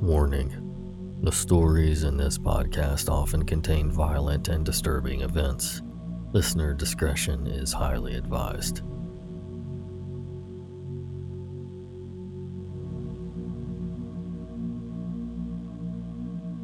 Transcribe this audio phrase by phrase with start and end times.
[0.00, 5.82] Warning The stories in this podcast often contain violent and disturbing events.
[6.32, 8.78] Listener discretion is highly advised.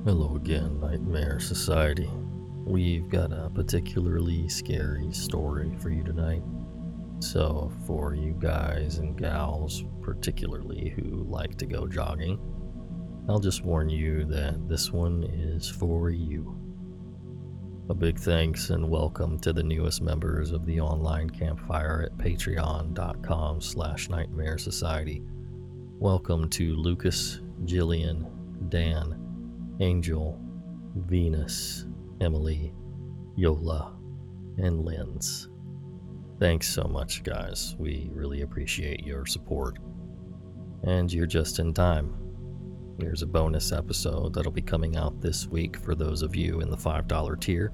[0.06, 2.08] Hello again, Nightmare Society.
[2.64, 6.42] We've got a particularly scary story for you tonight.
[7.18, 12.38] So, for you guys and gals, particularly who like to go jogging,
[13.28, 16.56] I'll just warn you that this one is for you.
[17.90, 23.60] A big thanks and welcome to the newest members of the online campfire at patreon.com
[23.60, 25.24] slash nightmare society.
[25.98, 28.30] Welcome to Lucas, Jillian,
[28.68, 30.40] Dan, Angel,
[30.94, 31.86] Venus,
[32.20, 32.72] Emily,
[33.34, 33.92] Yola,
[34.58, 35.48] and Linz.
[36.38, 37.74] Thanks so much, guys.
[37.76, 39.80] We really appreciate your support.
[40.84, 42.25] And you're just in time.
[42.98, 46.70] Here's a bonus episode that'll be coming out this week for those of you in
[46.70, 47.70] the $5 tier.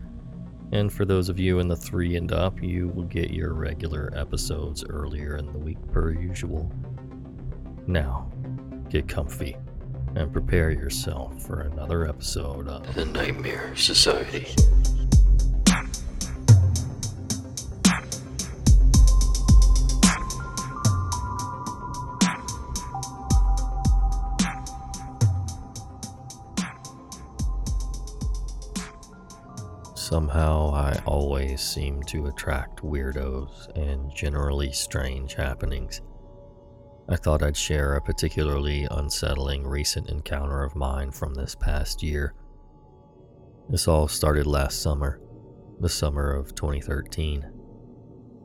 [0.72, 4.12] And for those of you in the 3 and up, you will get your regular
[4.16, 6.72] episodes earlier in the week per usual.
[7.86, 8.32] Now,
[8.88, 9.56] get comfy
[10.16, 14.48] and prepare yourself for another episode of The Nightmare Society.
[30.32, 36.00] Somehow, I always seem to attract weirdos and generally strange happenings.
[37.06, 42.32] I thought I'd share a particularly unsettling recent encounter of mine from this past year.
[43.68, 45.20] This all started last summer,
[45.80, 47.44] the summer of 2013.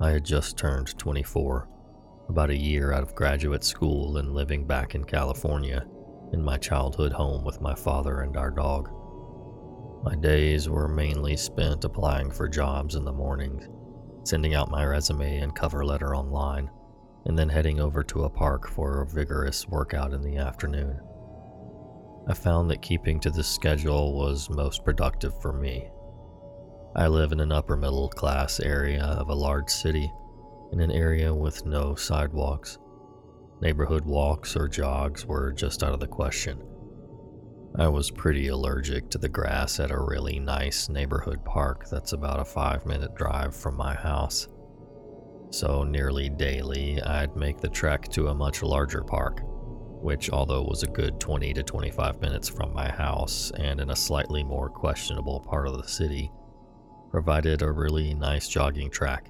[0.02, 1.70] I had just turned 24,
[2.28, 5.88] about a year out of graduate school and living back in California
[6.34, 8.90] in my childhood home with my father and our dog.
[10.08, 13.68] My days were mainly spent applying for jobs in the mornings,
[14.24, 16.70] sending out my resume and cover letter online,
[17.26, 21.02] and then heading over to a park for a vigorous workout in the afternoon.
[22.26, 25.90] I found that keeping to this schedule was most productive for me.
[26.96, 30.10] I live in an upper middle class area of a large city,
[30.72, 32.78] in an area with no sidewalks.
[33.60, 36.64] Neighborhood walks or jogs were just out of the question
[37.76, 42.40] I was pretty allergic to the grass at a really nice neighborhood park that's about
[42.40, 44.48] a five minute drive from my house.
[45.52, 50.84] So, nearly daily, I'd make the trek to a much larger park, which, although was
[50.84, 55.40] a good 20 to 25 minutes from my house and in a slightly more questionable
[55.40, 56.32] part of the city,
[57.12, 59.30] provided a really nice jogging track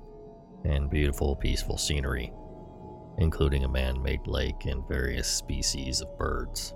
[0.63, 2.31] and beautiful, peaceful scenery,
[3.17, 6.73] including a man made lake and various species of birds.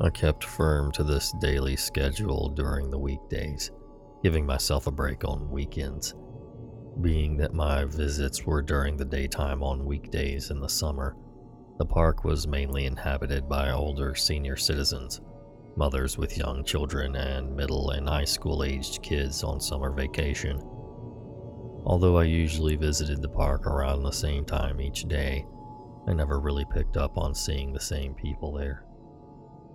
[0.00, 3.70] I kept firm to this daily schedule during the weekdays,
[4.24, 6.14] giving myself a break on weekends.
[7.00, 11.16] Being that my visits were during the daytime on weekdays in the summer,
[11.78, 15.20] the park was mainly inhabited by older senior citizens,
[15.76, 20.60] mothers with young children, and middle and high school aged kids on summer vacation.
[21.86, 25.46] Although I usually visited the park around the same time each day,
[26.08, 28.84] I never really picked up on seeing the same people there.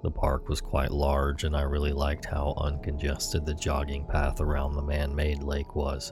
[0.02, 4.76] The park was quite large, and I really liked how uncongested the jogging path around
[4.76, 6.12] the man made lake was.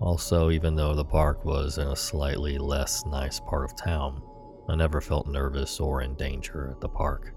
[0.00, 4.22] Also, even though the park was in a slightly less nice part of town,
[4.68, 7.34] I never felt nervous or in danger at the park.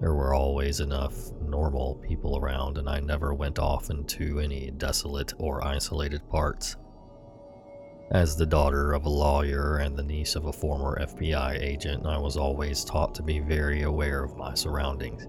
[0.00, 5.32] There were always enough normal people around, and I never went off into any desolate
[5.38, 6.76] or isolated parts.
[8.12, 12.18] As the daughter of a lawyer and the niece of a former FBI agent, I
[12.18, 15.26] was always taught to be very aware of my surroundings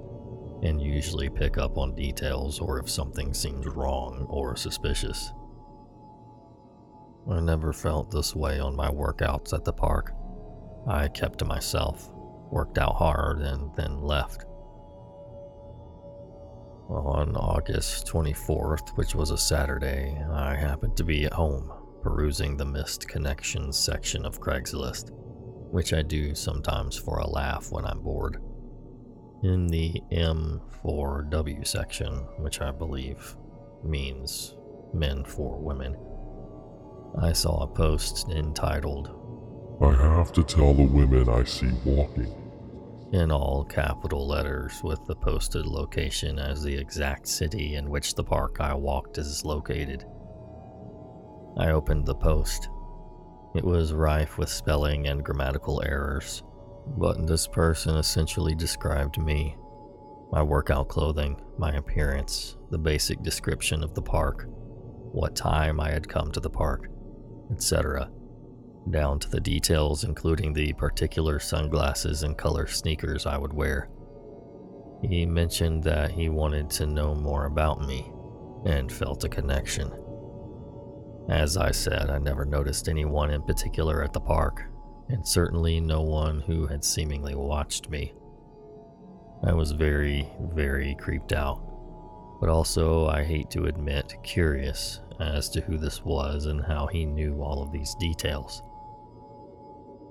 [0.63, 5.31] and usually pick up on details or if something seems wrong or suspicious.
[7.31, 10.11] I never felt this way on my workouts at the park.
[10.85, 12.09] I kept to myself,
[12.51, 14.43] worked out hard, and then left.
[16.89, 21.71] On August 24th, which was a Saturday, I happened to be at home
[22.03, 25.11] perusing the missed connections section of Craigslist,
[25.71, 28.37] which I do sometimes for a laugh when I'm bored.
[29.41, 33.35] In the M4W section, which I believe
[33.83, 34.55] means
[34.93, 35.97] men for women,
[37.19, 39.19] I saw a post entitled,
[39.81, 42.33] I have to tell the women I see walking.
[43.11, 48.23] in all capital letters with the posted location as the exact city in which the
[48.23, 50.05] park I walked is located.
[51.57, 52.69] I opened the post.
[53.55, 56.43] It was rife with spelling and grammatical errors,
[56.97, 59.55] But this person essentially described me
[60.31, 64.47] my workout clothing, my appearance, the basic description of the park,
[65.11, 66.89] what time I had come to the park,
[67.51, 68.09] etc.,
[68.89, 73.89] down to the details, including the particular sunglasses and color sneakers I would wear.
[75.03, 78.11] He mentioned that he wanted to know more about me
[78.65, 79.91] and felt a connection.
[81.29, 84.63] As I said, I never noticed anyone in particular at the park,
[85.09, 88.13] and certainly no one who had seemingly watched me.
[89.43, 91.61] I was very, very creeped out,
[92.39, 97.05] but also, I hate to admit, curious as to who this was and how he
[97.05, 98.61] knew all of these details.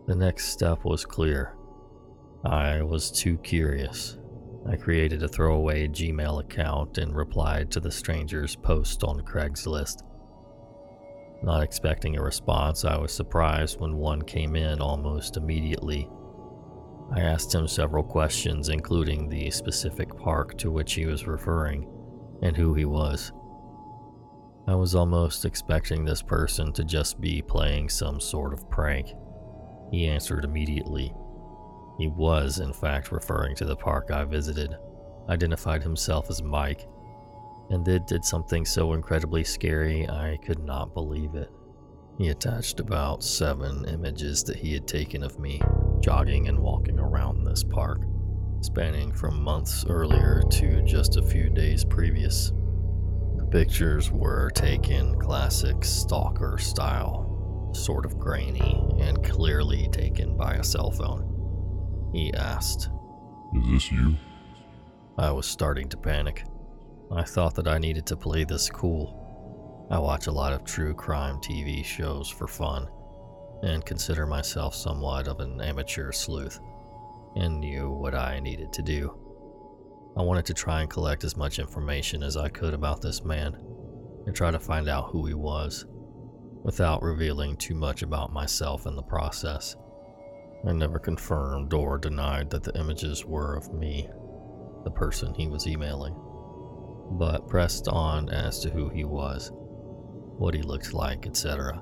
[0.06, 1.56] The next step was clear.
[2.44, 4.19] I was too curious.
[4.69, 10.03] I created a throwaway Gmail account and replied to the stranger's post on Craigslist.
[11.42, 16.08] Not expecting a response, I was surprised when one came in almost immediately
[17.14, 21.86] I asked him several questions, including the specific park to which he was referring
[22.42, 23.32] and who he was.
[24.66, 29.12] I was almost expecting this person to just be playing some sort of prank.
[29.90, 31.12] He answered immediately.
[31.98, 34.74] He was, in fact, referring to the park I visited,
[35.28, 36.86] identified himself as Mike,
[37.70, 41.50] and then did something so incredibly scary I could not believe it.
[42.19, 45.61] He attached about seven images that he had taken of me,
[46.00, 48.03] jogging and walking around this park,
[48.61, 52.53] spanning from months earlier to just a few days previous.
[53.37, 60.64] The pictures were taken classic stalker style, sort of grainy, and clearly taken by a
[60.64, 62.11] cell phone.
[62.12, 62.91] He asked,
[63.55, 64.17] Is this you?
[65.19, 66.44] I was starting to panic.
[67.14, 69.87] I thought that I needed to play this cool.
[69.91, 72.88] I watch a lot of true crime TV shows for fun
[73.62, 76.59] and consider myself somewhat of an amateur sleuth
[77.37, 79.14] and knew what I needed to do.
[80.17, 83.59] I wanted to try and collect as much information as I could about this man
[84.26, 85.85] and try to find out who he was
[86.62, 89.76] without revealing too much about myself in the process.
[90.67, 94.09] I never confirmed or denied that the images were of me,
[94.85, 96.14] the person he was emailing,
[97.19, 99.50] but pressed on as to who he was,
[100.38, 101.81] what he looked like, etc.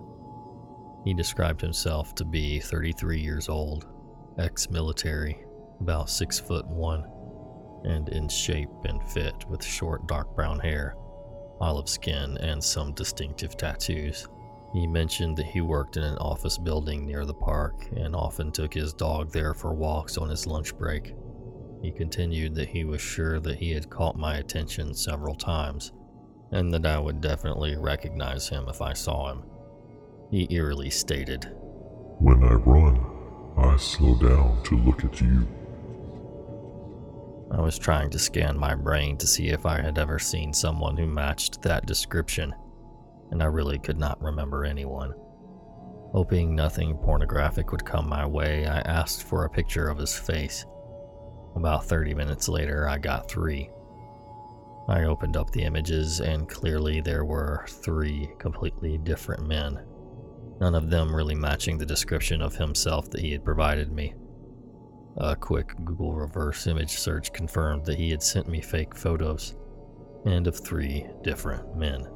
[1.04, 3.86] He described himself to be 33 years old,
[4.38, 5.38] ex military,
[5.80, 7.04] about 6 foot 1,
[7.84, 10.96] and in shape and fit with short dark brown hair,
[11.60, 14.28] olive skin, and some distinctive tattoos.
[14.72, 18.72] He mentioned that he worked in an office building near the park and often took
[18.72, 21.14] his dog there for walks on his lunch break.
[21.82, 25.92] He continued that he was sure that he had caught my attention several times
[26.52, 29.44] and that I would definitely recognize him if I saw him
[30.30, 31.50] he eerily stated.
[32.18, 33.04] When I run,
[33.56, 35.48] I slow down to look at you.
[37.50, 40.96] I was trying to scan my brain to see if I had ever seen someone
[40.96, 42.54] who matched that description,
[43.32, 45.14] and I really could not remember anyone.
[46.12, 50.64] Hoping nothing pornographic would come my way, I asked for a picture of his face.
[51.56, 53.70] About 30 minutes later, I got three.
[54.88, 59.80] I opened up the images, and clearly there were three completely different men
[60.60, 64.14] none of them really matching the description of himself that he had provided me.
[65.16, 69.56] A quick Google reverse image search confirmed that he had sent me fake photos,
[70.26, 72.06] and of three different men.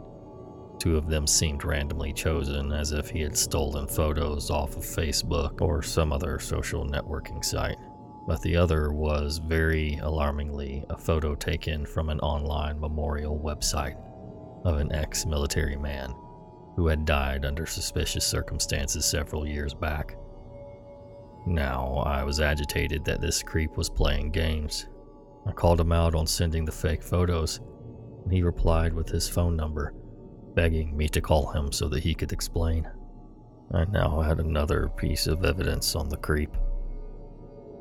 [0.78, 5.61] Two of them seemed randomly chosen, as if he had stolen photos off of Facebook
[5.62, 7.78] or some other social networking site.
[8.26, 13.97] But the other was very alarmingly a photo taken from an online memorial website
[14.64, 16.14] of an ex military man
[16.76, 20.16] who had died under suspicious circumstances several years back.
[21.47, 24.88] Now, I was agitated that this creep was playing games.
[25.47, 27.61] I called him out on sending the fake photos,
[28.25, 29.93] and he replied with his phone number,
[30.54, 32.88] begging me to call him so that he could explain.
[33.73, 36.57] I now had another piece of evidence on the creep.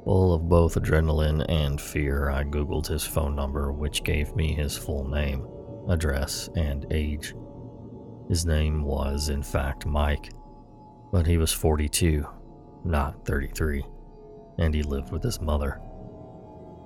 [0.03, 4.77] Full of both adrenaline and fear, I Googled his phone number, which gave me his
[4.77, 5.47] full name,
[5.87, 7.33] address, and age.
[8.27, 10.31] His name was, in fact, Mike,
[11.11, 12.27] but he was 42,
[12.83, 13.85] not 33,
[14.57, 15.79] and he lived with his mother.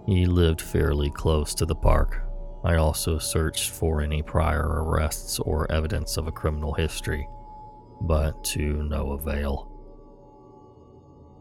[0.05, 2.21] He lived fairly close to the park.
[2.63, 7.27] I also searched for any prior arrests or evidence of a criminal history,
[8.01, 9.71] but to no avail.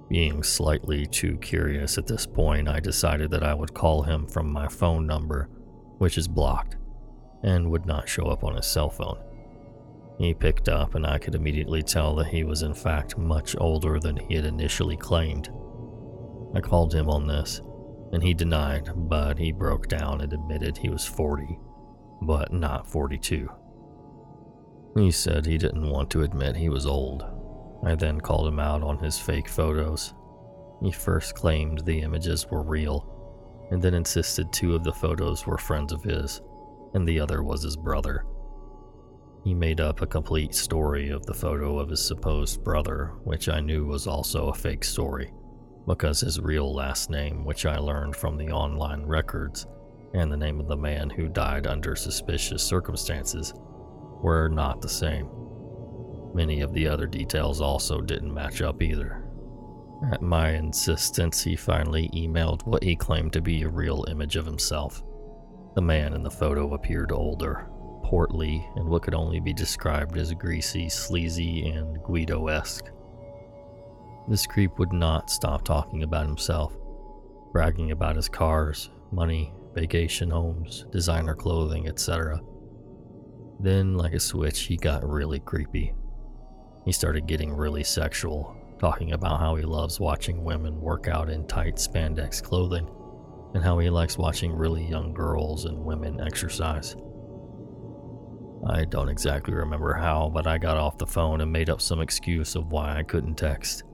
[0.08, 4.52] Being slightly too curious at this point, I decided that I would call him from
[4.52, 5.48] my phone number,
[5.98, 6.76] which is blocked,
[7.42, 9.18] and would not show up on his cell phone.
[10.18, 13.98] He picked up, and I could immediately tell that he was in fact much older
[13.98, 15.50] than he had initially claimed.
[16.54, 17.60] I called him on this,
[18.12, 21.58] and he denied, but he broke down and admitted he was 40,
[22.22, 23.48] but not 42.
[24.96, 27.35] He said he didn't want to admit he was old.
[27.86, 30.12] I then called him out on his fake photos.
[30.82, 33.06] He first claimed the images were real,
[33.70, 36.42] and then insisted two of the photos were friends of his,
[36.94, 38.26] and the other was his brother.
[39.44, 43.60] He made up a complete story of the photo of his supposed brother, which I
[43.60, 45.32] knew was also a fake story,
[45.86, 49.68] because his real last name, which I learned from the online records,
[50.12, 53.54] and the name of the man who died under suspicious circumstances,
[54.20, 55.45] were not the same.
[56.36, 59.24] Many of the other details also didn't match up either.
[60.12, 64.44] At my insistence, he finally emailed what he claimed to be a real image of
[64.44, 65.02] himself.
[65.76, 67.70] The man in the photo appeared older,
[68.02, 72.90] portly, and what could only be described as greasy, sleazy, and Guido esque.
[74.28, 76.76] This creep would not stop talking about himself,
[77.50, 82.42] bragging about his cars, money, vacation homes, designer clothing, etc.
[83.58, 85.94] Then, like a switch, he got really creepy.
[86.86, 91.46] He started getting really sexual, talking about how he loves watching women work out in
[91.46, 92.88] tight spandex clothing,
[93.52, 96.96] and how he likes watching really young girls and women exercise.
[98.66, 102.00] I don't exactly remember how, but I got off the phone and made up some
[102.00, 103.84] excuse of why I couldn't text.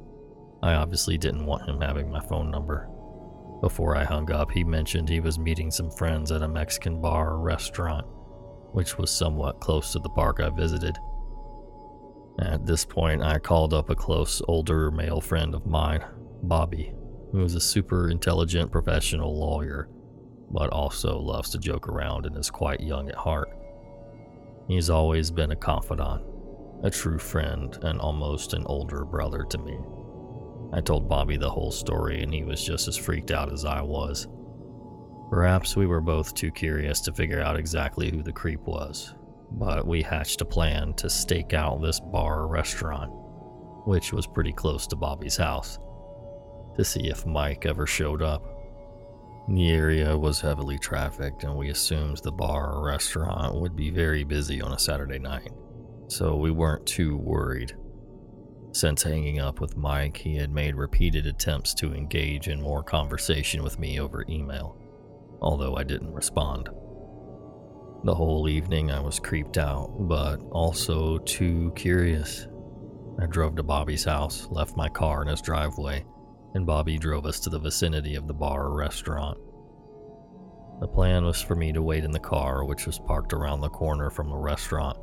[0.62, 2.88] I obviously didn't want him having my phone number.
[3.60, 7.32] Before I hung up, he mentioned he was meeting some friends at a Mexican bar
[7.32, 8.06] or restaurant
[8.72, 10.98] which was somewhat close to the park I visited.
[12.38, 16.04] At this point, I called up a close older male friend of mine,
[16.42, 16.92] Bobby,
[17.30, 19.88] who is a super intelligent professional lawyer,
[20.50, 23.48] but also loves to joke around and is quite young at heart.
[24.68, 26.22] He's always been a confidant,
[26.82, 29.78] a true friend, and almost an older brother to me.
[30.72, 33.82] I told Bobby the whole story, and he was just as freaked out as I
[33.82, 34.26] was.
[35.30, 39.14] Perhaps we were both too curious to figure out exactly who the creep was,
[39.58, 43.10] but we hatched a plan to stake out this bar restaurant,
[43.86, 45.78] which was pretty close to Bobby's house,
[46.76, 48.44] to see if Mike ever showed up.
[49.48, 54.24] The area was heavily trafficked, and we assumed the bar or restaurant would be very
[54.24, 55.52] busy on a Saturday night,
[56.08, 57.74] so we weren't too worried.
[58.72, 63.62] Since hanging up with Mike, he had made repeated attempts to engage in more conversation
[63.62, 64.78] with me over email
[65.42, 66.70] although I didn't respond.
[68.04, 72.48] The whole evening I was creeped out, but also too curious.
[73.20, 76.04] I drove to Bobby's house, left my car in his driveway,
[76.54, 79.38] and Bobby drove us to the vicinity of the bar or restaurant.
[80.80, 83.68] The plan was for me to wait in the car, which was parked around the
[83.68, 84.98] corner from the restaurant,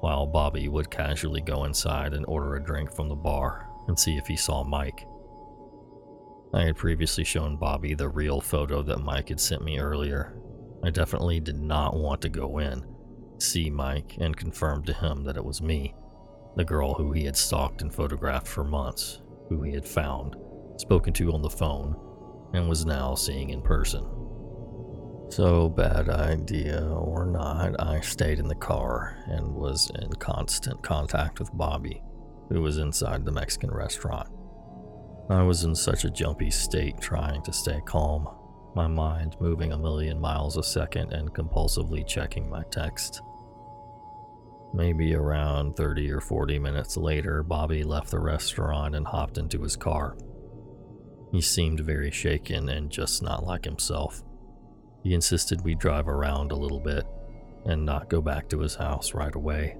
[0.00, 4.16] while Bobby would casually go inside and order a drink from the bar and see
[4.16, 5.06] if he saw Mike.
[6.52, 10.36] I had previously shown Bobby the real photo that Mike had sent me earlier.
[10.84, 12.84] I definitely did not want to go in,
[13.38, 15.94] see Mike, and confirm to him that it was me,
[16.56, 20.36] the girl who he had stalked and photographed for months, who he had found,
[20.76, 21.96] spoken to on the phone,
[22.52, 24.04] and was now seeing in person.
[25.30, 31.38] So, bad idea or not, I stayed in the car and was in constant contact
[31.38, 32.02] with Bobby,
[32.50, 34.28] who was inside the Mexican restaurant.
[35.30, 38.28] I was in such a jumpy state trying to stay calm,
[38.74, 43.20] my mind moving a million miles a second and compulsively checking my text.
[44.74, 49.76] Maybe around 30 or 40 minutes later, Bobby left the restaurant and hopped into his
[49.76, 50.16] car.
[51.30, 54.22] He seemed very shaken and just not like himself.
[55.02, 57.04] He insisted we drive around a little bit
[57.66, 59.76] and not go back to his house right away.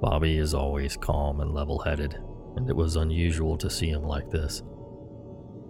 [0.00, 2.18] Bobby is always calm and level headed,
[2.56, 4.62] and it was unusual to see him like this.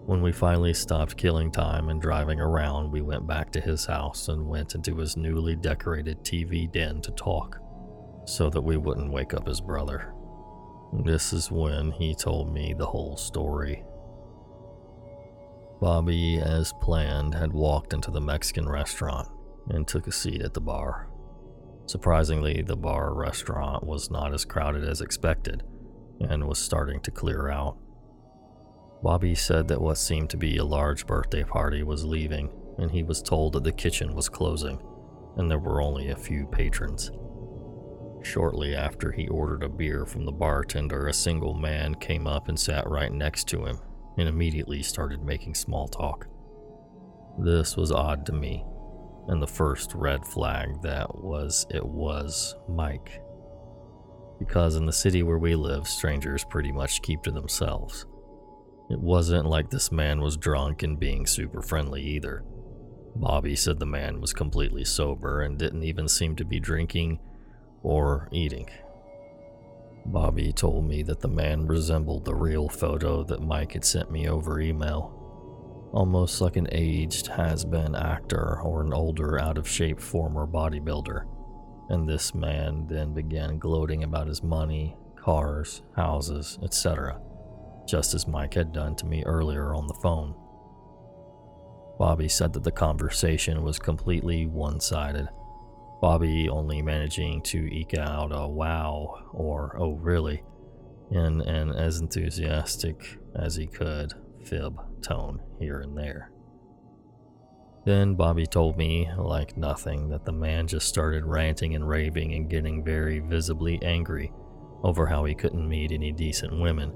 [0.08, 4.28] When we finally stopped killing time and driving around, we went back to his house
[4.28, 7.60] and went into his newly decorated TV den to talk,
[8.24, 10.14] so that we wouldn't wake up his brother.
[11.04, 13.84] This is when he told me the whole story.
[15.78, 19.28] Bobby, as planned, had walked into the Mexican restaurant
[19.68, 21.10] and took a seat at the bar.
[21.84, 25.64] Surprisingly, the bar restaurant was not as crowded as expected
[26.18, 27.76] and was starting to clear out.
[29.02, 33.02] Bobby said that what seemed to be a large birthday party was leaving, and he
[33.02, 34.80] was told that the kitchen was closing,
[35.36, 37.10] and there were only a few patrons.
[38.22, 42.58] Shortly after he ordered a beer from the bartender, a single man came up and
[42.58, 43.78] sat right next to him
[44.16, 46.26] and immediately started making small talk.
[47.38, 48.64] This was odd to me,
[49.28, 53.22] and the first red flag that was it was Mike
[54.38, 58.06] because in the city where we live, strangers pretty much keep to themselves.
[58.90, 62.42] It wasn't like this man was drunk and being super friendly either.
[63.14, 67.18] Bobby said the man was completely sober and didn't even seem to be drinking
[67.82, 68.68] or eating.
[70.06, 74.26] Bobby told me that the man resembled the real photo that Mike had sent me
[74.28, 75.14] over email.
[75.92, 81.24] Almost like an aged, has been actor or an older, out of shape former bodybuilder.
[81.90, 87.20] And this man then began gloating about his money, cars, houses, etc.,
[87.88, 90.34] just as Mike had done to me earlier on the phone.
[91.98, 95.28] Bobby said that the conversation was completely one sided.
[96.00, 100.44] Bobby only managing to eke out a wow or oh really
[101.10, 104.12] in an as enthusiastic as he could
[104.44, 106.30] fib tone here and there.
[107.84, 112.50] Then Bobby told me, like nothing, that the man just started ranting and raving and
[112.50, 114.30] getting very visibly angry
[114.84, 116.92] over how he couldn't meet any decent women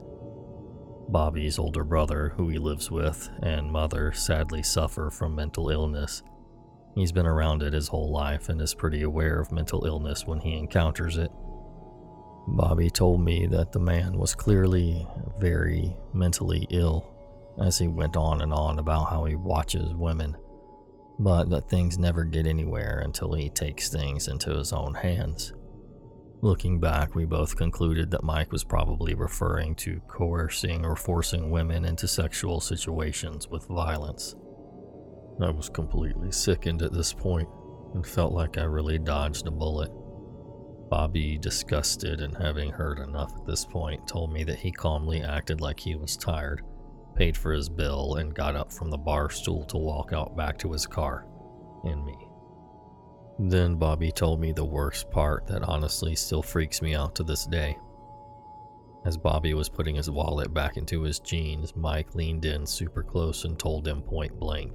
[1.08, 6.22] Bobby's older brother, who he lives with, and mother sadly suffer from mental illness.
[6.94, 10.40] He's been around it his whole life and is pretty aware of mental illness when
[10.40, 11.30] he encounters it.
[12.46, 15.06] Bobby told me that the man was clearly
[15.38, 17.06] very mentally ill
[17.60, 20.36] as he went on and on about how he watches women,
[21.18, 25.52] but that things never get anywhere until he takes things into his own hands.
[26.44, 31.84] Looking back, we both concluded that Mike was probably referring to coercing or forcing women
[31.84, 34.34] into sexual situations with violence.
[35.40, 37.48] I was completely sickened at this point
[37.94, 39.92] and felt like I really dodged a bullet.
[40.90, 45.60] Bobby, disgusted and having heard enough at this point, told me that he calmly acted
[45.60, 46.62] like he was tired,
[47.14, 50.58] paid for his bill, and got up from the bar stool to walk out back
[50.58, 51.24] to his car
[51.84, 52.31] and me.
[53.44, 57.44] Then Bobby told me the worst part that honestly still freaks me out to this
[57.44, 57.76] day.
[59.04, 63.44] As Bobby was putting his wallet back into his jeans, Mike leaned in super close
[63.44, 64.72] and told him point blank,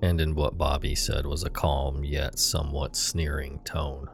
[0.00, 4.08] and in what Bobby said was a calm yet somewhat sneering tone.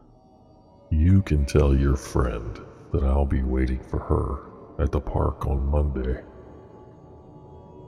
[0.90, 2.60] You can tell your friend
[2.92, 6.20] that I'll be waiting for her at the park on Monday.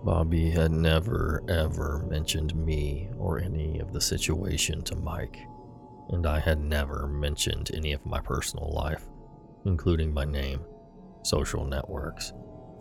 [0.05, 5.49] Bobby had never, ever mentioned me or any of the situation to Mike
[6.11, 9.07] and I had never mentioned any of my personal life,
[9.65, 10.61] including my name,
[11.23, 12.33] social networks,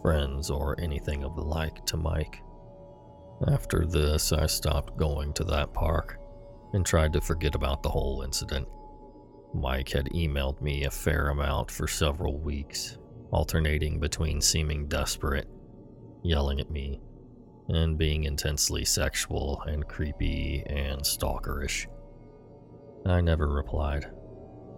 [0.01, 2.41] friends, or anything of the like to Mike.
[3.47, 6.19] After this, I stopped going to that park
[6.73, 8.67] and tried to forget about the whole incident.
[9.53, 12.97] Mike had emailed me a fair amount for several weeks,
[13.31, 15.47] alternating between seeming desperate,
[16.23, 16.99] yelling at me,
[17.69, 21.88] and being intensely sexual and creepy and stalkerish.
[23.05, 24.07] I never replied.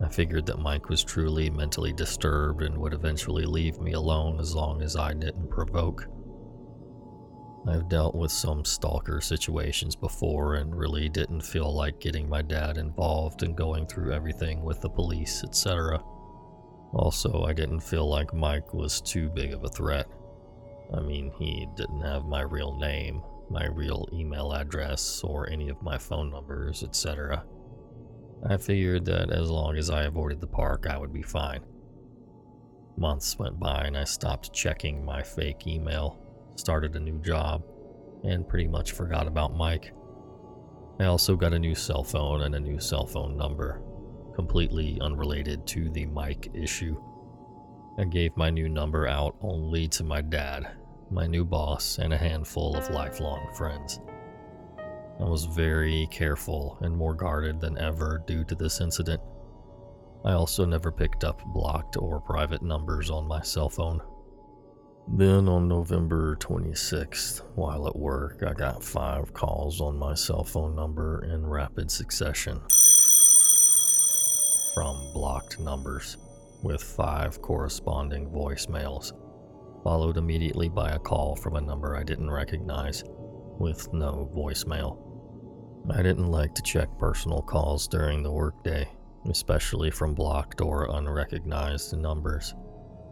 [0.01, 4.53] I figured that Mike was truly mentally disturbed and would eventually leave me alone as
[4.53, 6.07] long as I didn't provoke.
[7.67, 12.77] I've dealt with some stalker situations before and really didn't feel like getting my dad
[12.77, 15.99] involved and going through everything with the police, etc.
[16.93, 20.07] Also, I didn't feel like Mike was too big of a threat.
[20.93, 25.81] I mean, he didn't have my real name, my real email address, or any of
[25.81, 27.43] my phone numbers, etc.
[28.45, 31.61] I figured that as long as I avoided the park, I would be fine.
[32.97, 36.19] Months went by and I stopped checking my fake email,
[36.55, 37.63] started a new job,
[38.23, 39.91] and pretty much forgot about Mike.
[40.99, 43.81] I also got a new cell phone and a new cell phone number,
[44.33, 46.99] completely unrelated to the Mike issue.
[47.99, 50.67] I gave my new number out only to my dad,
[51.11, 53.99] my new boss, and a handful of lifelong friends.
[55.19, 59.21] I was very careful and more guarded than ever due to this incident.
[60.23, 64.01] I also never picked up blocked or private numbers on my cell phone.
[65.07, 70.75] Then on November 26th, while at work, I got five calls on my cell phone
[70.75, 72.61] number in rapid succession
[74.77, 76.17] from blocked numbers,
[76.61, 79.13] with five corresponding voicemails,
[79.83, 83.03] followed immediately by a call from a number I didn't recognize,
[83.57, 85.06] with no voicemail.
[85.89, 88.89] I didn't like to check personal calls during the workday,
[89.29, 92.53] especially from blocked or unrecognized numbers,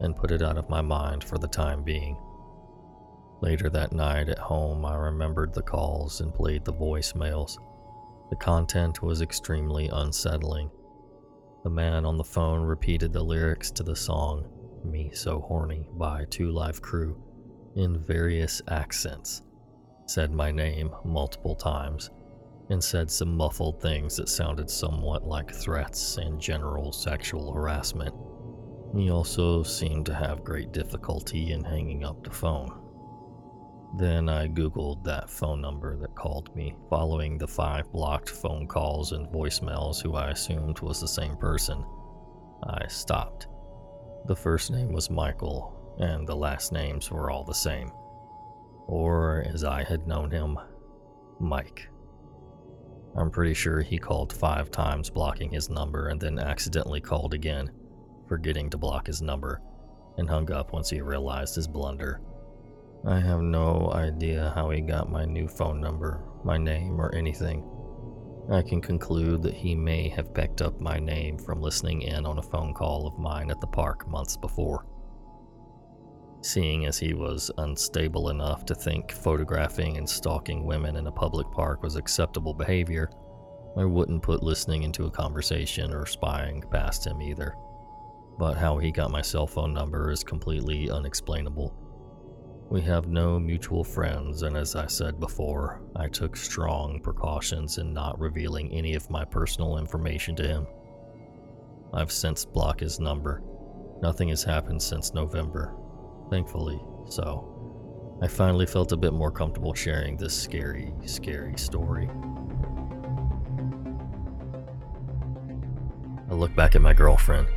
[0.01, 2.17] and put it out of my mind for the time being.
[3.41, 7.57] Later that night at home, I remembered the calls and played the voicemails.
[8.29, 10.69] The content was extremely unsettling.
[11.63, 14.49] The man on the phone repeated the lyrics to the song
[14.83, 17.21] Me So Horny by Two Live Crew
[17.75, 19.43] in various accents,
[20.07, 22.09] said my name multiple times,
[22.69, 28.13] and said some muffled things that sounded somewhat like threats and general sexual harassment.
[28.95, 32.81] He also seemed to have great difficulty in hanging up the phone.
[33.97, 39.11] Then I Googled that phone number that called me, following the five blocked phone calls
[39.11, 41.85] and voicemails who I assumed was the same person.
[42.63, 43.47] I stopped.
[44.25, 47.91] The first name was Michael, and the last names were all the same.
[48.87, 50.57] Or, as I had known him,
[51.39, 51.87] Mike.
[53.17, 57.71] I'm pretty sure he called five times blocking his number and then accidentally called again,
[58.27, 59.61] forgetting to block his number,
[60.17, 62.19] and hung up once he realized his blunder.
[63.05, 67.63] I have no idea how he got my new phone number, my name, or anything.
[68.51, 72.37] I can conclude that he may have picked up my name from listening in on
[72.37, 74.85] a phone call of mine at the park months before.
[76.45, 81.49] Seeing as he was unstable enough to think photographing and stalking women in a public
[81.49, 83.09] park was acceptable behavior,
[83.75, 87.55] I wouldn't put listening into a conversation or spying past him either.
[88.37, 91.73] But how he got my cell phone number is completely unexplainable.
[92.69, 97.91] We have no mutual friends, and as I said before, I took strong precautions in
[97.91, 100.67] not revealing any of my personal information to him.
[101.91, 103.41] I've since blocked his number.
[104.03, 105.75] Nothing has happened since November,
[106.29, 107.51] thankfully, so
[108.21, 112.09] I finally felt a bit more comfortable sharing this scary, scary story.
[116.29, 117.47] I look back at my girlfriend.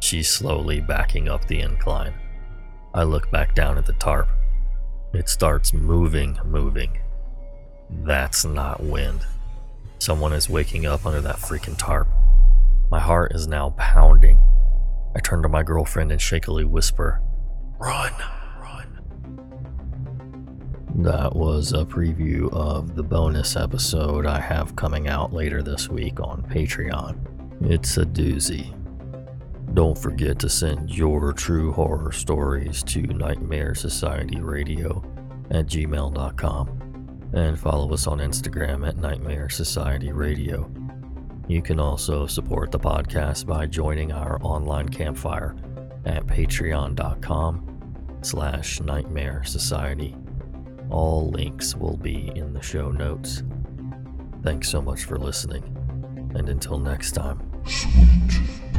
[0.00, 2.14] She's slowly backing up the incline.
[2.92, 4.28] I look back down at the tarp.
[5.12, 6.98] It starts moving, moving.
[7.88, 9.26] That's not wind.
[9.98, 12.08] Someone is waking up under that freaking tarp.
[12.90, 14.38] My heart is now pounding.
[15.14, 17.20] I turn to my girlfriend and shakily whisper,
[17.80, 18.12] Run,
[18.60, 19.00] run.
[20.96, 26.20] That was a preview of the bonus episode I have coming out later this week
[26.20, 27.16] on Patreon.
[27.62, 28.76] It's a doozy.
[29.72, 35.02] Don't forget to send your true horror stories to Nightmare Society Radio
[35.50, 40.70] at gmail.com and follow us on Instagram at Nightmare Society Radio.
[41.48, 45.56] You can also support the podcast by joining our online campfire
[46.04, 47.69] at patreon.com
[48.22, 50.16] slash nightmare society.
[50.90, 53.42] All links will be in the show notes.
[54.42, 55.62] Thanks so much for listening,
[56.34, 57.40] and until next time.
[57.66, 58.69] Sweet